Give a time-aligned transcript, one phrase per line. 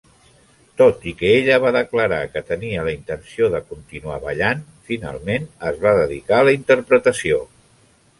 [0.81, 5.79] Tot i que ella va declarar que tenia la intenció de continuar ballant, finalment es
[5.85, 7.39] va dedicar a la interpretació.